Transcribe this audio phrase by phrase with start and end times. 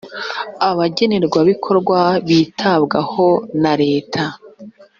[0.69, 3.27] abagenerwabikorwa bitabwaho
[3.61, 4.23] na leta.